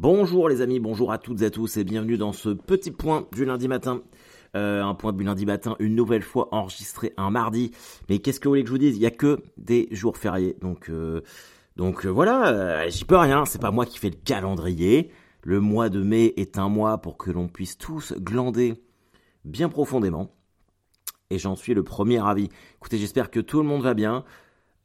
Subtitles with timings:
[0.00, 3.26] Bonjour les amis, bonjour à toutes et à tous et bienvenue dans ce petit point
[3.32, 4.04] du lundi matin.
[4.54, 7.72] Euh, un point du lundi matin, une nouvelle fois enregistré un mardi.
[8.08, 8.94] Mais qu'est-ce que vous voulez que je vous dise?
[8.94, 10.56] Il n'y a que des jours fériés.
[10.60, 11.22] Donc, euh,
[11.74, 13.44] donc euh, voilà, j'y peux rien.
[13.44, 15.10] C'est pas moi qui fais le calendrier.
[15.42, 18.74] Le mois de mai est un mois pour que l'on puisse tous glander
[19.44, 20.30] bien profondément.
[21.30, 22.50] Et j'en suis le premier avis.
[22.76, 24.24] Écoutez, j'espère que tout le monde va bien.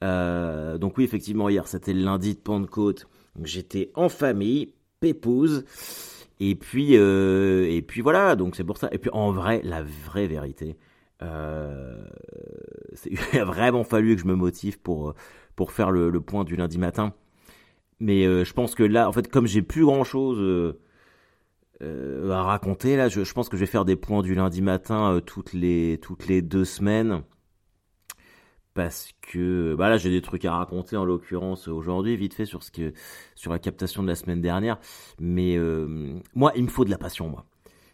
[0.02, 3.08] donc oui, effectivement, hier, c'était le lundi de Pentecôte.
[3.44, 4.74] J'étais en famille,
[5.04, 5.66] pépouse.
[6.40, 8.88] Et puis, euh, et puis voilà, donc c'est pour ça.
[8.94, 10.78] Et puis en vrai, la vraie vérité,
[11.22, 12.06] euh,
[13.06, 15.14] il a vraiment fallu que je me motive pour,
[15.58, 17.14] pour faire le, point du lundi matin.
[18.00, 20.74] Mais euh, je pense que là, en fait, comme j'ai plus grand chose
[21.82, 25.20] à raconter, là, je, je, pense que je vais faire des points du lundi matin
[25.26, 27.24] toutes, les, toutes les deux semaines
[28.74, 32.64] parce que bah là j'ai des trucs à raconter en l'occurrence aujourd'hui vite fait sur
[32.64, 32.94] ce que
[33.36, 34.80] sur la captation de la semaine dernière.
[35.20, 37.46] Mais euh, moi il me faut de la passion moi.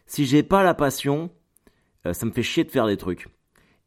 [0.06, 1.30] Si j'ai pas la passion
[2.06, 3.28] euh, ça me fait chier de faire des trucs.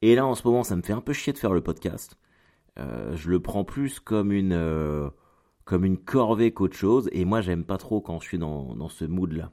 [0.02, 2.18] Et là en ce moment ça me fait un peu chier de faire le podcast.
[2.80, 5.12] Euh, je le prends plus comme une
[5.66, 7.10] comme une corvée qu'autre chose.
[7.12, 9.52] Et moi j'aime pas trop quand je suis dans, dans ce mood là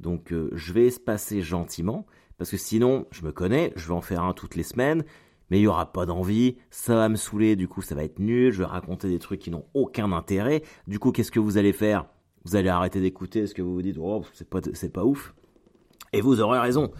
[0.00, 2.04] donc je vais se passer gentiment
[2.36, 5.04] parce que sinon je me connais je vais en faire un toutes les semaines
[5.60, 8.52] il y aura pas d'envie, ça va me saouler, du coup ça va être nul,
[8.52, 10.62] je vais raconter des trucs qui n'ont aucun intérêt.
[10.86, 12.06] Du coup, qu'est-ce que vous allez faire?
[12.44, 15.34] Vous allez arrêter d'écouter ce que vous vous dites, oh, c'est pas, c'est pas ouf.
[16.12, 16.90] Et vous aurez raison.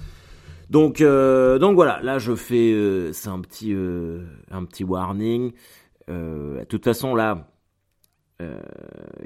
[0.71, 5.53] Donc, euh, voilà, là je fais, euh, c'est un petit, euh, un petit warning.
[6.09, 7.49] de toute façon là,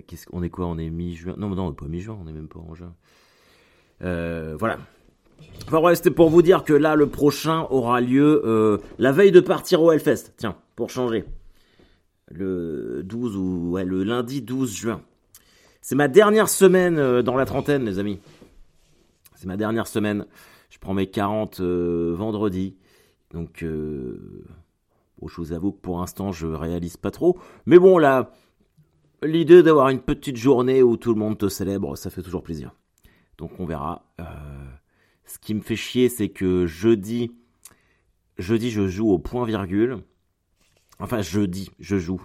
[0.07, 0.67] qu'est-ce qu'on est quoi?
[0.67, 1.35] On est mi-juin?
[1.39, 2.95] Non, non, on est pas mi-juin, on est même pas en juin.
[4.01, 4.79] voilà,
[5.69, 9.33] Enfin ouais, c'était pour vous dire que là, le prochain aura lieu euh, la veille
[9.33, 10.33] de partir au Hellfest.
[10.39, 11.27] Tiens, pour changer.
[12.31, 15.03] Le 12 ou ouais, le lundi 12 juin.
[15.83, 18.19] C'est ma dernière semaine euh, dans la trentaine, les amis.
[19.35, 20.25] C'est ma dernière semaine.
[20.71, 22.75] Je prends mes 40 euh, vendredi.
[23.35, 27.39] Donc, bon, je vous avoue que pour l'instant, je réalise pas trop.
[27.67, 28.33] Mais bon, là,
[29.23, 32.75] l'idée d'avoir une petite journée où tout le monde te célèbre, ça fait toujours plaisir.
[33.37, 34.07] Donc, on verra.
[35.29, 37.31] Ce qui me fait chier, c'est que jeudi,
[38.39, 39.99] jeudi, je joue au point virgule.
[40.99, 42.23] Enfin, jeudi, je joue.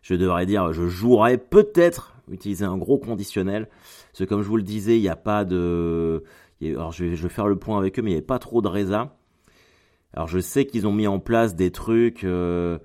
[0.00, 3.68] Je devrais dire, je jouerai peut-être utiliser un gros conditionnel.
[4.12, 6.22] Parce que comme je vous le disais, il n'y a pas de...
[6.62, 8.68] Alors je vais, faire le point avec eux, mais il n'y a pas trop de
[8.68, 9.16] résa.
[10.14, 12.22] Alors je sais qu'ils ont mis en place des trucs...
[12.22, 12.78] Euh,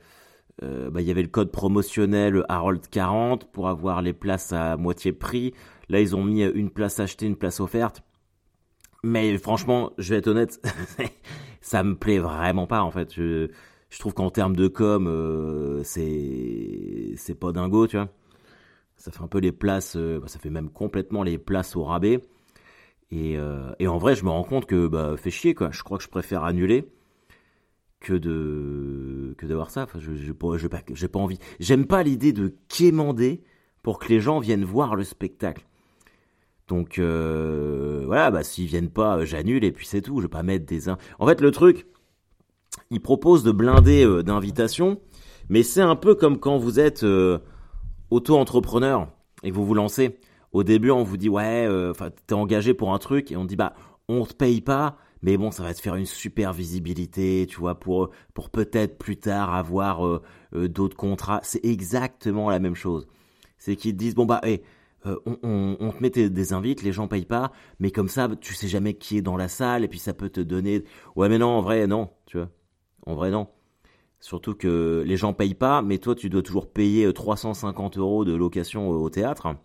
[0.63, 4.75] euh, bah, il y avait le code promotionnel Harold 40 pour avoir les places à
[4.75, 5.53] moitié prix.
[5.87, 8.03] Là, ils ont mis une place achetée, une place offerte.
[9.03, 10.61] Mais franchement, je vais être honnête,
[11.61, 13.13] ça me plaît vraiment pas en fait.
[13.13, 13.49] Je,
[13.89, 18.09] je trouve qu'en termes de com, euh, c'est c'est pas dingo, tu vois.
[18.97, 21.83] Ça fait un peu les places, euh, bah, ça fait même complètement les places au
[21.83, 22.21] rabais.
[23.11, 25.71] Et, euh, et en vrai, je me rends compte que bah fait chier quoi.
[25.71, 26.85] Je crois que je préfère annuler
[27.99, 29.83] que de que d'avoir ça.
[29.83, 31.39] Enfin, je j'ai pas j'ai pas, pas envie.
[31.59, 33.43] J'aime pas l'idée de quémander
[33.83, 35.65] pour que les gens viennent voir le spectacle.
[36.71, 40.19] Donc euh, voilà, bah, s'ils viennent pas, euh, j'annule et puis c'est tout.
[40.19, 40.87] Je vais pas mettre des.
[40.87, 41.85] En fait, le truc,
[42.91, 44.97] il propose de blinder euh, d'invitations,
[45.49, 47.05] mais c'est un peu comme quand vous êtes
[48.09, 49.09] auto-entrepreneur
[49.43, 50.17] et vous vous lancez.
[50.53, 53.57] Au début, on vous dit ouais, enfin t'es engagé pour un truc et on dit
[53.57, 53.73] bah
[54.07, 57.81] on te paye pas, mais bon ça va te faire une super visibilité, tu vois,
[57.81, 60.21] pour pour peut-être plus tard avoir
[60.53, 61.41] d'autres contrats.
[61.43, 63.07] C'est exactement la même chose.
[63.57, 64.61] C'est qu'ils te disent bon bah hey,
[65.07, 68.67] euh, on, te met des invites, les gens payent pas, mais comme ça, tu sais
[68.67, 70.83] jamais qui est dans la salle, et puis ça peut te donner.
[71.15, 72.49] Ouais, mais non, en vrai, non, tu vois.
[73.05, 73.47] En vrai, non.
[74.19, 78.25] Surtout que les gens payent pas, mais toi, tu dois toujours payer 350 euh, euros
[78.25, 79.55] de location au théâtre.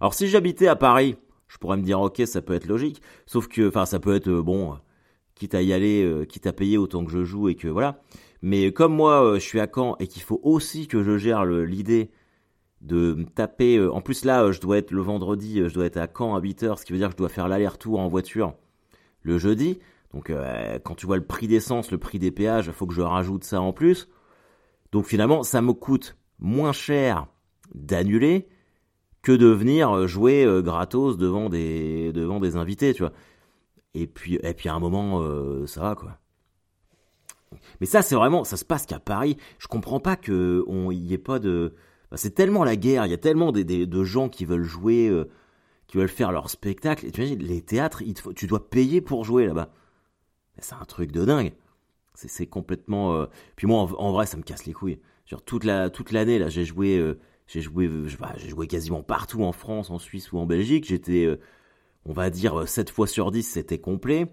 [0.00, 1.16] Alors, si j'habitais à Paris,
[1.46, 3.00] je pourrais me dire, ok, ça peut être logique.
[3.26, 4.76] Sauf que, enfin, ça peut être euh, bon,
[5.36, 8.02] quitte à y aller, quitte à payer autant que je joue et que voilà.
[8.42, 12.10] Mais comme moi, je suis à Caen et qu'il faut aussi que je gère l'idée
[12.80, 13.78] de taper.
[13.78, 16.06] Euh, en plus là, euh, je dois être le vendredi, euh, je dois être à
[16.06, 18.54] Caen à 8h, ce qui veut dire que je dois faire l'aller-retour en voiture
[19.22, 19.78] le jeudi.
[20.14, 20.32] Donc
[20.84, 23.44] quand tu vois le prix d'essence, le prix des péages, il faut que je rajoute
[23.44, 24.08] ça en plus.
[24.92, 27.26] Donc finalement, ça me coûte moins cher
[27.74, 28.48] d'annuler
[29.20, 33.12] que de venir jouer gratos devant des devant des invités, tu vois.
[33.92, 36.18] Et puis et puis à un moment ça va quoi.
[37.80, 41.12] Mais ça c'est vraiment ça se passe qu'à Paris, je comprends pas que on y
[41.12, 41.74] ait pas de
[42.16, 45.28] c'est tellement la guerre, il y a tellement de gens qui veulent jouer, euh,
[45.86, 47.06] qui veulent faire leur spectacle.
[47.06, 48.02] Et tu imagines, les théâtres,
[48.34, 49.70] tu dois payer pour jouer là-bas.
[50.58, 51.52] C'est un truc de dingue.
[52.14, 53.14] C'est complètement.
[53.14, 53.26] Euh,
[53.56, 54.98] puis moi, en, vrai, ça me casse les couilles.
[55.26, 56.96] Genre toute la toute l'année là, j'ai joué.
[56.96, 60.84] Euh, j'ai joué, bah, j'ai joué quasiment partout en France, en Suisse ou en Belgique.
[60.88, 61.28] J'étais,
[62.04, 64.26] on va dire, 7 fois sur 10, c'était complet.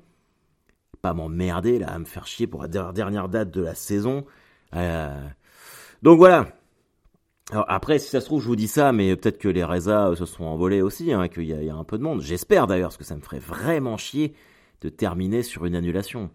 [1.04, 4.26] Pas m'emmerder là, à me faire chier pour la dernière date de la saison.
[6.02, 6.62] donc voilà.
[7.51, 10.16] Alors après, si ça se trouve, je vous dis ça, mais peut-être que les Reza
[10.16, 12.22] se sont envolés aussi, hein, qu'il y, y, a un peu de monde.
[12.22, 14.34] J'espère d'ailleurs, parce que ça me ferait vraiment chier
[14.81, 16.30] de terminer sur une annulation.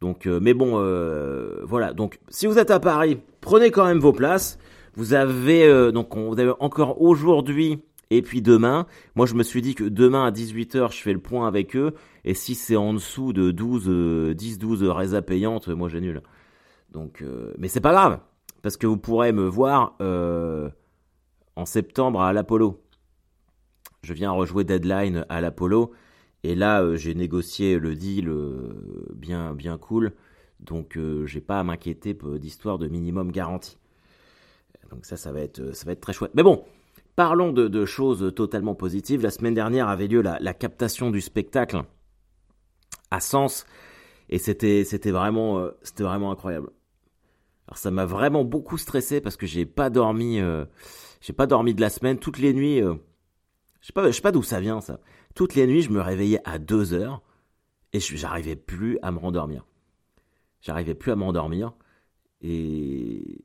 [0.00, 1.92] Donc, euh, mais bon, euh, voilà.
[1.92, 4.58] Donc, si vous êtes à Paris, prenez quand même vos places.
[4.96, 7.80] Vous avez euh, donc vous avez encore aujourd'hui
[8.10, 8.86] et puis demain.
[9.14, 11.94] Moi, je me suis dit que demain à 18h, je fais le point avec eux.
[12.24, 16.22] Et si c'est en dessous de 12, 10, 12 résas payantes, moi j'annule.
[16.92, 17.24] Donc,
[17.58, 18.20] mais c'est pas grave
[18.64, 22.82] parce que vous pourrez me voir en septembre à l'Apollo.
[24.02, 25.92] Je viens rejouer Deadline à l'Apollo
[26.44, 30.12] et là, euh, j'ai négocié le deal euh, bien, bien cool.
[30.60, 33.78] Donc, euh, j'ai pas à m'inquiéter d'histoire de minimum garantie.
[34.90, 36.32] Donc ça, ça va être, ça va être très chouette.
[36.34, 36.62] Mais bon,
[37.16, 39.22] parlons de, choses totalement positives.
[39.22, 41.82] La semaine dernière avait lieu la, captation du spectacle
[43.10, 43.64] à Sens.
[44.28, 44.38] Et
[45.10, 46.68] vraiment, c'était vraiment incroyable.
[47.76, 50.40] Ça m'a vraiment beaucoup stressé parce que j'ai pas dormi,
[51.20, 52.80] j'ai pas dormi de la semaine toutes les nuits.
[52.80, 55.00] je sais pas, je sais pas d'où ça vient ça.
[55.34, 57.22] Toutes les nuits, je me réveillais à 2 heures
[57.92, 59.64] et j'arrivais plus à me rendormir.
[60.60, 61.72] J'arrivais plus à m'endormir
[62.40, 63.40] et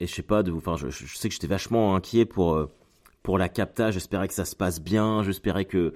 [0.00, 2.72] et je sais pas de enfin je, je sais que j'étais vachement inquiet pour euh,
[3.22, 5.92] pour la capta, j'espérais que ça se passe bien, j'espérais que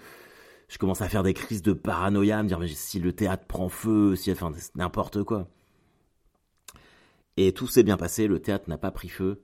[0.68, 4.16] je commence à faire des crises de paranoïa, me dire si le théâtre prend feu,
[4.16, 5.48] si enfin n'importe quoi.
[7.46, 9.42] Et tout s'est bien passé, le théâtre n'a pas pris feu.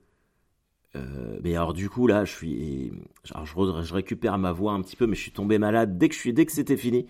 [0.95, 2.91] Euh, mais alors du coup là, je suis,
[3.23, 6.19] je, récupère ma voix un petit peu, mais je suis tombé malade dès que je
[6.19, 7.07] suis, dès que c'était fini.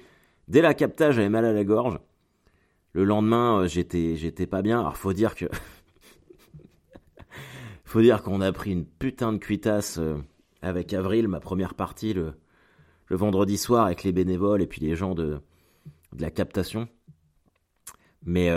[0.48, 2.00] Dès la captage, j'avais mal à la gorge.
[2.94, 4.80] Le lendemain, euh, j'étais, pas bien.
[4.80, 5.46] Alors faut dire que,
[7.86, 10.18] faut dire qu'on a pris une putain de cuitasse euh,
[10.62, 12.34] avec Avril, ma première partie le,
[13.06, 15.40] le vendredi soir avec les bénévoles et puis les gens de
[16.18, 16.88] la captation.
[18.26, 18.52] Mais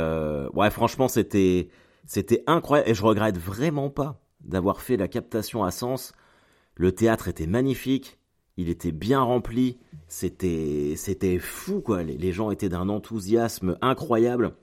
[0.54, 1.70] ouais, franchement, c'était,
[2.04, 6.12] c'était incroyable et je regrette vraiment pas d'avoir fait la captation à Sens.
[6.74, 8.18] Le théâtre était magnifique,
[8.56, 9.78] il était bien rempli,
[10.08, 12.02] c'était c'était fou quoi.
[12.02, 14.54] Les, gens étaient d'un enthousiasme incroyable.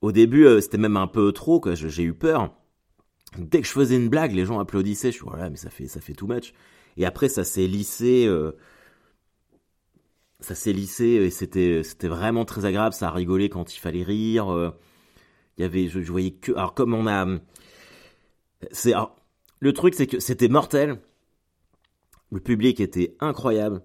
[0.00, 1.74] Au début, euh, c'était même un peu trop quoi.
[1.74, 2.54] J'ai eu peur.
[3.38, 5.12] Dès que je faisais une blague, les gens applaudissaient.
[5.12, 6.14] Je suis voilà, mais ça fait ça fait.
[6.96, 8.26] Et après, ça s'est lissé.
[8.26, 8.52] Euh,
[10.40, 12.94] ça s'est lissé et c'était c'était vraiment très agréable.
[12.94, 14.52] Ça a rigolé quand il fallait rire.
[14.52, 14.70] Euh,
[15.58, 16.52] il y avait, je, voyais que.
[16.52, 17.26] Alors comme on a
[18.72, 18.94] c'est
[19.60, 20.98] le truc, c'est que c'était mortel.
[22.30, 23.82] Le public était incroyable.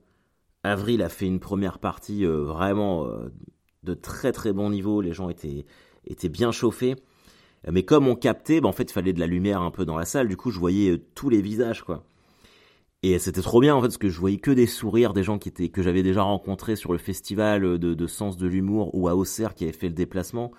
[0.64, 3.32] Avril a fait une première partie euh, vraiment euh,
[3.84, 5.02] de très très bon niveau.
[5.02, 5.66] Les gens étaient
[6.06, 6.96] étaient bien chauffés.
[7.70, 9.98] Mais comme on captait, bah, en fait, il fallait de la lumière un peu dans
[9.98, 10.30] la salle.
[10.30, 12.06] Du coup, je voyais euh, tous les visages, quoi.
[13.02, 15.38] Et c'était trop bien en fait parce que je voyais que des sourires des gens
[15.38, 19.08] qui étaient que j'avais déjà rencontrés sur le festival de, de sens de l'humour ou
[19.08, 20.52] à Auxerre qui avaient fait le déplacement,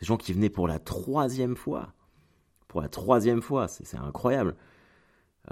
[0.00, 1.94] des gens qui venaient pour la troisième fois
[2.74, 3.68] pour la troisième fois.
[3.68, 4.56] C'est incroyable.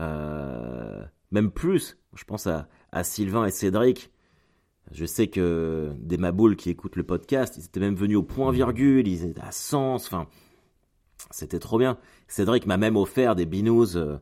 [0.00, 2.66] Euh, même plus, je pense à,
[3.04, 4.10] Sylvain et Cédric.
[4.90, 8.50] Je sais que des maboules qui écoutent le podcast, ils étaient même venus au point
[8.50, 10.26] virgule, ils étaient à Sens, enfin,
[11.30, 11.96] c'était trop bien.
[12.26, 14.18] Cédric m'a même offert des binous euh,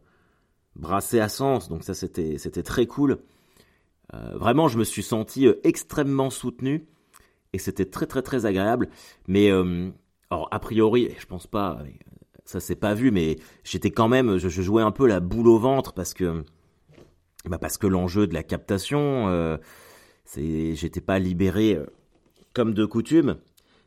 [0.77, 3.21] brassés à Sens, donc ça c'était très cool.
[4.13, 6.87] Euh, vraiment, je me suis senti extrêmement soutenu
[7.55, 8.91] et c'était très très très agréable.
[9.27, 9.51] Mais
[10.31, 11.83] alors a priori, je pense pas,
[12.45, 15.59] ça s'est pas vu, mais j'étais quand même, je, jouais un peu la boule au
[15.59, 16.45] ventre parce que,
[17.47, 19.57] bah parce que l'enjeu de la captation, euh,
[20.25, 21.87] c'est, j'étais pas libéré euh,
[22.55, 23.39] comme de coutume.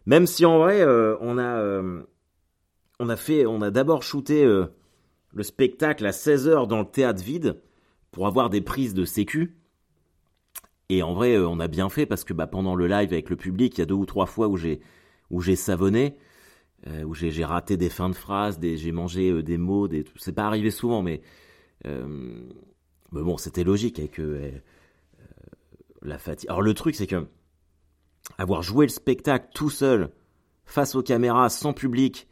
[0.05, 1.81] Même si en vrai, euh, on a,
[2.99, 7.61] on a fait, on a d'abord shooté le spectacle à 16h dans le théâtre vide
[8.11, 9.55] pour avoir des prises de sécu.
[10.89, 13.37] Et en vrai, on a bien fait parce que bah, pendant le live avec le
[13.37, 14.81] public, il y a deux ou trois fois où j'ai
[15.31, 16.17] où j'ai savonné.
[16.87, 20.33] Euh, où j'ai raté des fins de phrases, j'ai mangé euh, des mots, des, c'est
[20.33, 21.21] pas arrivé souvent, mais,
[21.85, 22.05] euh,
[23.13, 24.19] mais bon, c'était logique avec
[26.01, 26.49] la fatigue.
[26.49, 27.25] Alors le truc, c'est que
[28.37, 30.09] avoir joué le spectacle tout seul,
[30.65, 32.27] face aux caméras, sans public,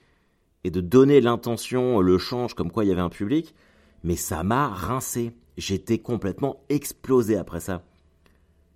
[0.66, 3.56] et de donner l'intention, le change, comme quoi il y avait un public,
[4.04, 5.32] mais ça m'a rincé.
[5.58, 7.84] J'étais complètement explosé après ça.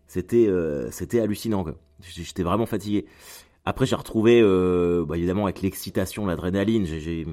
[0.08, 0.50] C'était
[0.92, 1.66] c'était hallucinant.
[2.00, 3.06] J'étais vraiment fatigué.
[3.66, 7.26] Après, j'ai retrouvé, euh, bah, évidemment, avec l'excitation, l'adrénaline, j'ai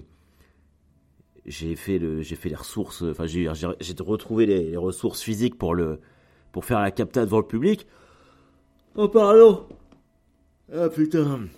[1.44, 5.74] j'ai fait le j'ai fait les ressources enfin j'ai j'ai retrouvé les, ressources physiques pour
[5.74, 5.98] le
[6.52, 7.84] pour faire la capta devant le public
[8.94, 9.66] oh pardon
[10.72, 11.48] ah putain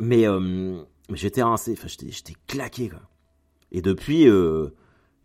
[0.00, 0.82] mais euh,
[1.12, 3.02] j'étais rincé enfin j'étais claqué quoi
[3.70, 4.70] et depuis euh,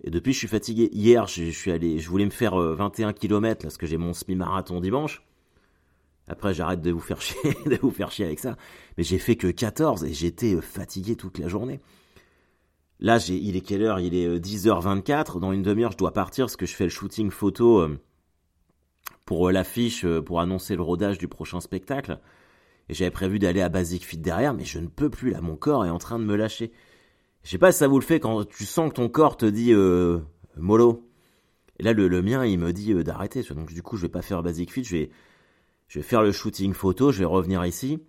[0.04, 0.90] Et depuis, je suis fatigué.
[0.92, 4.82] Hier, je, suis allé, je voulais me faire 21 km parce que j'ai mon semi-marathon
[4.82, 5.24] dimanche.
[6.32, 8.56] Après, j'arrête de vous faire chier, avec ça.
[8.98, 11.82] Mais j'ai fait que 14 et j'étais fatigué toute la journée.
[13.00, 14.00] Là, il est quelle heure?
[14.00, 15.40] Il est 10h24.
[15.40, 17.86] Dans une demi-heure, je dois partir parce que je fais le shooting photo
[19.26, 22.20] pour l'affiche, pour annoncer le rodage du prochain spectacle.
[22.88, 25.56] Et j'avais prévu d'aller à Basic Fit derrière, mais je ne peux plus, là, mon
[25.56, 26.72] corps est en train de me lâcher.
[27.44, 29.46] Je sais pas si ça vous le fait quand tu sens que ton corps te
[29.46, 30.20] dit euh,
[30.56, 31.10] mollo.
[31.80, 33.42] Et là, le, le, mien, il me dit euh, d'arrêter.
[33.44, 35.10] Donc, du coup, je vais pas faire Basic Fit, je vais,
[35.92, 38.00] je vais faire le shooting photo, je vais revenir ici.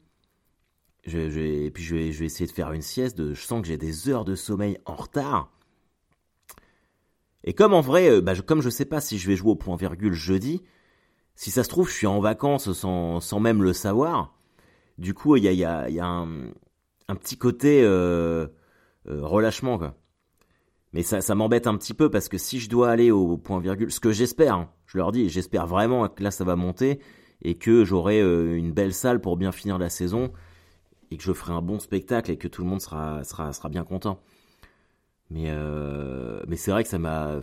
[1.05, 3.35] Et puis, je vais, essayer de faire une sieste.
[3.35, 5.51] Je sens que j'ai des heures de sommeil en retard.
[7.43, 9.51] Et comme en vrai, euh, bah, je, comme je sais pas si je vais jouer
[9.51, 10.63] au point virgule jeudi,
[11.35, 14.39] si ça se trouve, je suis en vacances sans, sans même le savoir.
[14.97, 18.47] Du coup, il y a, un, petit côté euh,
[19.09, 19.97] euh, relâchement, quoi.
[20.93, 23.59] Mais ça, ça m'embête un petit peu parce que si je dois aller au point
[23.59, 27.01] virgule, ce que j'espère, hein, je leur dis, j'espère vraiment que là ça va monter
[27.43, 30.33] et que j'aurai euh, une belle salle pour bien finir la saison
[31.11, 33.69] et que je ferai un bon spectacle et que tout le monde sera, sera, sera
[33.69, 34.21] bien content.
[35.31, 37.41] Mais, euh, mais c'est vrai que ça m'a.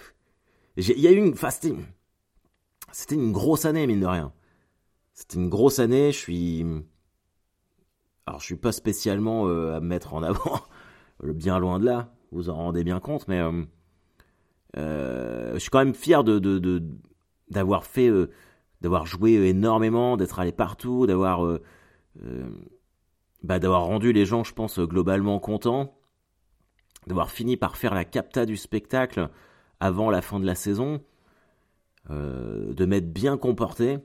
[0.78, 1.34] Il y a eu une.
[1.34, 4.32] Enfin, c'était une grosse année, mine de rien.
[5.14, 6.66] C'était une grosse année, je suis.
[8.26, 10.62] Alors, je suis pas spécialement euh, à me mettre en avant,
[11.24, 13.42] bien loin de là, vous en rendez bien compte, mais
[14.76, 16.84] je suis quand même fier de
[17.50, 18.12] d'avoir fait,
[18.82, 21.60] d'avoir joué énormément, d'être allé partout, d'avoir
[23.44, 25.98] bah, d'avoir rendu les gens, je pense, globalement contents,
[27.08, 29.30] d'avoir fini par faire la capta du spectacle
[29.80, 31.02] avant la fin de la saison,
[32.10, 34.00] de m'être bien comporté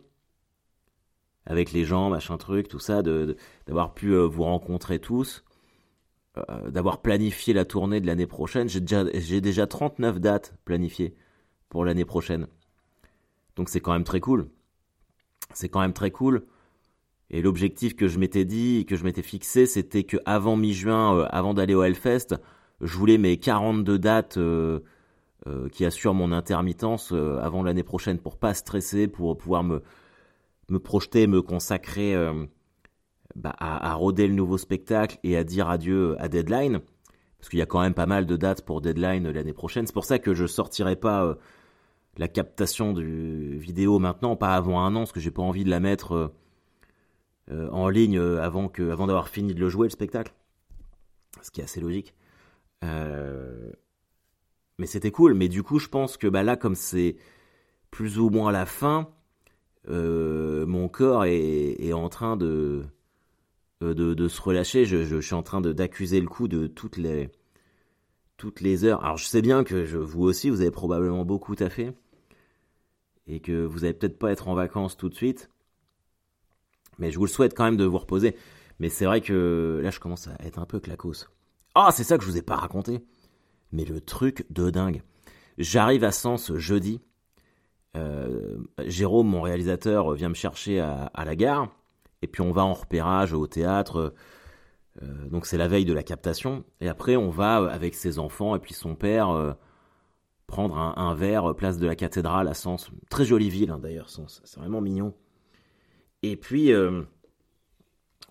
[1.46, 5.44] avec les gens, machin truc, tout ça, d'avoir pu euh, vous rencontrer tous,
[6.36, 8.68] euh, d'avoir planifié la tournée de l'année prochaine.
[8.68, 11.14] J'ai déjà, déjà 39 dates planifiées
[11.68, 12.46] pour l'année prochaine.
[13.56, 14.48] Donc c'est quand même très cool.
[15.52, 16.44] C'est quand même très cool.
[17.30, 21.26] Et l'objectif que je m'étais dit, que je m'étais fixé, c'était que avant mi-juin, euh,
[21.30, 22.36] avant d'aller au Hellfest,
[22.80, 24.38] je voulais mes 42 dates
[25.72, 29.82] qui assurent mon intermittence avant l'année prochaine pour pas stresser, pour pouvoir me,
[30.78, 32.46] projeter, me consacrer euh,
[33.36, 36.80] bah, à, à, roder le nouveau spectacle et à dire adieu à Deadline,
[37.38, 39.86] parce qu'il y a quand même pas mal de dates pour Deadline l'année prochaine.
[39.86, 41.34] C'est pour ça que je sortirai pas euh,
[42.16, 45.70] la captation du vidéo maintenant, pas avant un an, parce que j'ai pas envie de
[45.70, 46.32] la mettre
[47.50, 50.34] euh, en ligne avant que, avant d'avoir fini de le jouer le spectacle,
[51.42, 52.14] ce qui est assez logique.
[52.82, 55.34] mais c'était cool.
[55.34, 57.16] Mais du coup, je pense que bah, là, comme c'est
[57.90, 59.08] plus ou moins la fin,
[59.88, 62.84] euh, mon corps est, en train de,
[63.82, 64.84] euh, se relâcher.
[64.84, 67.28] Je, suis en train d'accuser le coup de toutes les,
[68.36, 69.04] toutes les heures.
[69.04, 71.92] Alors je sais bien que vous aussi, vous avez probablement beaucoup taffé
[73.26, 75.50] et que vous allez peut-être pas être en vacances tout de suite.
[76.98, 78.36] Mais je vous le souhaite quand même de vous reposer.
[78.78, 81.28] Mais c'est vrai que là, je commence à être un peu clacos.
[81.74, 83.04] Ah, c'est ça que je vous ai pas raconté.
[83.72, 85.02] Mais le truc de dingue.
[85.58, 87.00] J'arrive à Sens jeudi.
[87.96, 91.68] Euh, Jérôme, mon réalisateur, vient me chercher à, la gare,
[92.22, 94.14] et puis on va en repérage au théâtre.
[95.02, 98.56] Euh, donc c'est la veille de la captation, et après on va avec ses enfants
[98.56, 99.52] et puis son père euh,
[100.46, 102.90] prendre un, verre place de la cathédrale à Sens.
[103.10, 105.14] Très jolie ville hein, d'ailleurs, Sens, c'est vraiment mignon.
[106.22, 106.72] Et puis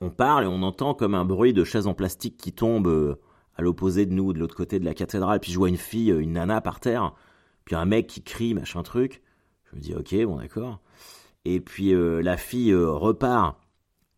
[0.02, 3.18] on parle et on entend comme un bruit de chaises en plastique qui tombe
[3.56, 5.40] à l'opposé de nous, de l'autre côté de la cathédrale.
[5.40, 7.14] Puis je vois une fille, une nana par terre,
[7.66, 9.22] puis un mec qui crie, machin truc.
[9.66, 10.82] Je me dis ok, bon d'accord.
[11.46, 13.60] Et puis euh, la fille euh, repart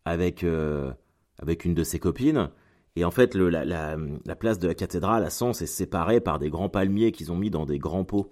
[0.06, 0.92] avec euh,
[1.40, 2.50] avec une de ses copines.
[2.96, 6.40] Et en fait, la, la, la, place de la cathédrale à Sens est séparée par
[6.40, 8.32] des grands palmiers qu'ils ont mis dans des grands pots.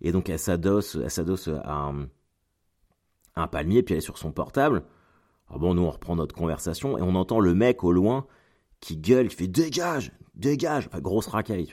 [0.00, 2.08] Et donc elle s'adosse, elle s'adosse à un,
[3.36, 4.82] un, palmier, puis elle est sur son portable.
[5.48, 8.26] Alors bon, nous on reprend notre conversation et on entend le mec au loin
[8.80, 11.70] qui gueule, qui fait dégage, dégage, grosse racaille.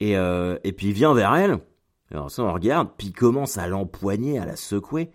[0.00, 1.60] Et, et puis il vient vers elle
[2.10, 5.10] alors ça, on regarde, puis il commence à l'empoigner, à la secouer.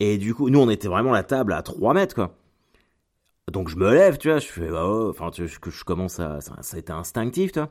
[0.00, 2.37] Et du coup, nous, on était vraiment la table à 3 mètres, quoi.
[3.50, 6.20] Donc je me lève, tu vois, je fais, bah, oh, enfin, tu je, je commence
[6.20, 7.70] à, ça, a été instinctif, tu vois.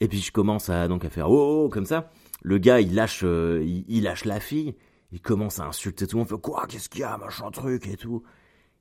[0.00, 2.10] Et puis je commence à, donc, à faire, oh, oh, oh comme ça.
[2.42, 4.74] Le gars, il lâche, euh, il, lâche la fille,
[5.12, 7.86] il commence à insulter tout le monde, fait, quoi, qu'est-ce qu'il y a, machin truc
[7.86, 8.22] et tout.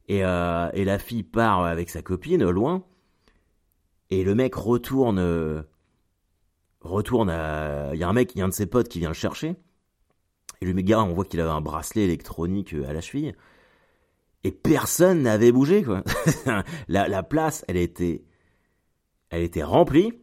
[0.07, 2.83] Et, euh, et la fille part avec sa copine, loin.
[4.11, 5.61] Et le mec retourne, euh,
[6.81, 7.29] retourne.
[7.29, 9.13] Il y a un mec, il y a un de ses potes qui vient le
[9.13, 9.55] chercher.
[10.61, 13.35] Et le gars, on voit qu'il avait un bracelet électronique à la cheville.
[14.43, 16.03] Et personne n'avait bougé, quoi.
[16.87, 18.23] la, la, place, elle était,
[19.29, 20.13] elle était remplie.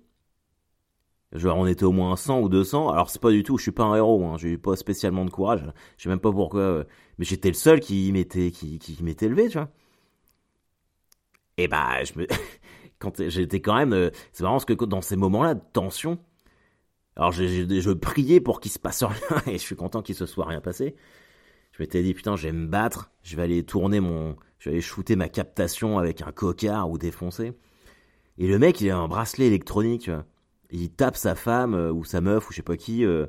[1.33, 2.91] Genre, on était au moins 100 ou 200.
[2.91, 4.37] Alors, c'est pas du tout, je suis pas un héros, hein.
[4.39, 5.65] j'ai pas spécialement de courage.
[5.97, 6.61] Je sais même pas pourquoi.
[6.61, 6.85] euh,
[7.19, 9.69] mais j'étais le seul qui m'était, qui, qui m'était levé, tu vois.
[11.57, 12.13] Et bah, je
[12.99, 16.19] quand j'étais quand même, euh, c'est marrant parce que dans ces moments-là de tension,
[17.17, 20.15] alors je, je, je priais pour qu'il se passe rien et je suis content qu'il
[20.15, 20.97] se soit rien passé.
[21.77, 24.77] Je m'étais dit putain, je vais me battre, je vais aller tourner mon, je vais
[24.77, 27.53] aller shooter ma captation avec un cocard ou défoncer.
[28.39, 30.11] Et le mec, il a un bracelet électronique.
[30.71, 33.27] Il tape sa femme euh, ou sa meuf ou je sais pas qui euh,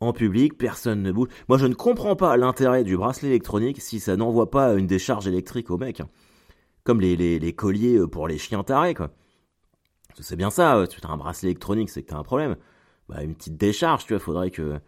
[0.00, 1.28] en public, personne ne bouge.
[1.48, 5.26] Moi, je ne comprends pas l'intérêt du bracelet électronique si ça n'envoie pas une décharge
[5.26, 6.02] électrique au mec.
[6.84, 9.12] Comme les, colliers euh, pour les chiens tarés, quoi.
[10.20, 12.56] C'est bien ça, tu as un bracelet électronique, c'est que t'as un problème.
[13.08, 14.78] Bah, une petite décharge, tu vois, faudrait que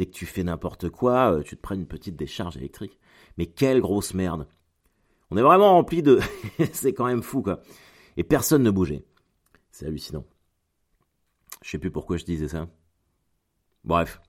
[0.00, 2.98] dès que tu fais n'importe quoi, euh, tu te prennes une petite décharge électrique.
[3.36, 4.46] Mais quelle grosse merde.
[5.30, 6.20] On est vraiment rempli de...
[6.72, 7.60] c'est quand même fou, quoi.
[8.16, 9.04] Et personne ne bougeait.
[9.70, 10.24] C'est hallucinant.
[11.60, 12.66] Je sais plus pourquoi je disais ça.
[13.84, 14.22] Bref.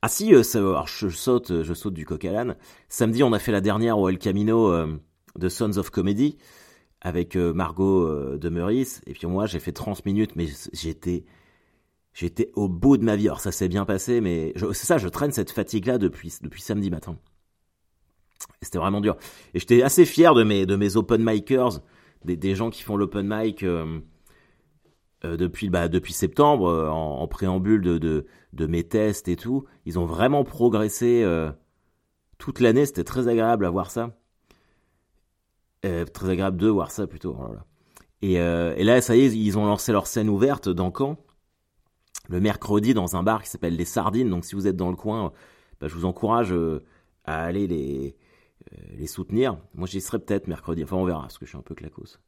[0.00, 2.56] Ah si, euh, je saute, je saute du coq à l'âne.
[2.88, 4.98] Samedi, on a fait la dernière au El Camino euh,
[5.36, 6.38] de Sons of Comedy
[7.02, 9.02] avec euh, Margot euh, de Meurice.
[9.06, 11.26] Et puis moi, j'ai fait 30 minutes, mais j'étais,
[12.14, 13.26] j'étais au bout de ma vie.
[13.26, 16.90] Alors ça s'est bien passé, mais c'est ça, je traîne cette fatigue-là depuis, depuis samedi
[16.90, 17.18] matin.
[18.62, 19.16] C'était vraiment dur.
[19.52, 21.80] Et j'étais assez fier de mes, de mes open micers,
[22.24, 24.00] des, des gens qui font l'open mic euh,
[25.24, 29.64] euh, depuis, bah, depuis septembre, euh, en, préambule de, de, mes tests et tout.
[29.84, 31.26] Ils ont vraiment progressé
[32.38, 32.86] toute l'année.
[32.86, 34.16] C'était très agréable à voir ça.
[35.82, 37.36] Très agréable de voir ça plutôt.
[37.38, 37.54] Oh.
[38.22, 41.18] Et, et là, ça y est, ils ont lancé leur scène ouverte dans Caen
[42.28, 44.30] le mercredi dans un bar qui s'appelle Les Sardines.
[44.30, 45.32] Donc si vous êtes dans le coin,
[45.80, 46.82] bah, je vous encourage euh,
[47.24, 48.16] à aller les,
[48.72, 49.58] euh, les soutenir.
[49.74, 50.84] Moi j'y serai peut-être mercredi.
[50.84, 52.18] Enfin on verra parce que je suis un peu clacos.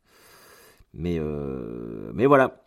[0.92, 2.62] Mais, euh, mais voilà.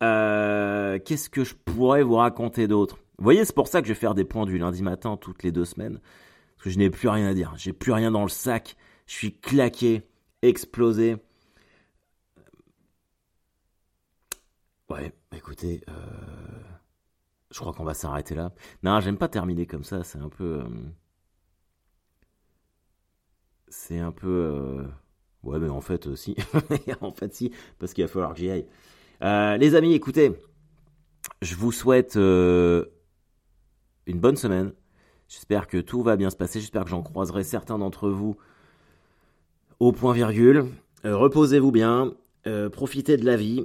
[0.00, 2.98] Qu'est-ce que je pourrais vous raconter d'autre?
[3.18, 5.42] Vous voyez, c'est pour ça que je vais faire des points du lundi matin toutes
[5.42, 6.00] les deux semaines.
[6.56, 7.54] Parce que je n'ai plus rien à dire.
[7.56, 8.76] J'ai plus rien dans le sac.
[9.06, 10.02] Je suis claqué,
[10.42, 11.16] explosé.
[14.88, 15.92] Ouais, écoutez, euh,
[17.50, 18.52] je crois qu'on va s'arrêter là.
[18.84, 20.60] Non, j'aime pas terminer comme ça, c'est un peu...
[20.62, 20.68] euh,
[23.68, 24.28] c'est un peu...
[24.28, 24.82] euh,
[25.42, 26.34] Ouais, mais en fait, euh, si.
[27.00, 28.66] en fait, si, parce qu'il va falloir que j'y aille.
[29.22, 30.32] Euh, les amis, écoutez,
[31.42, 32.86] je vous souhaite une
[34.08, 34.72] bonne semaine.
[35.28, 36.60] J'espère que tout va bien se passer.
[36.60, 38.36] J'espère que j'en croiserai certains d'entre vous
[39.80, 40.66] au point virgule.
[41.04, 42.12] Reposez-vous bien,
[42.72, 43.64] profitez de la vie.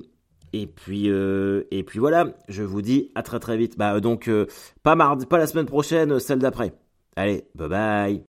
[0.53, 3.77] Et puis, euh, et puis voilà, je vous dis à très très vite.
[3.77, 4.47] Bah donc, euh,
[4.83, 6.73] pas mardi, pas la semaine prochaine, celle d'après.
[7.15, 8.30] Allez, bye bye.